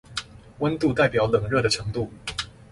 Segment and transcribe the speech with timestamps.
[0.59, 2.11] 溫度代表冷熱的程度